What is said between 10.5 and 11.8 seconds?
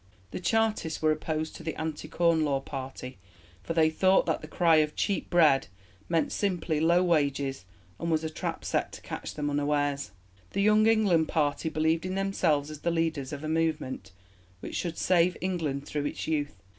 The Young England party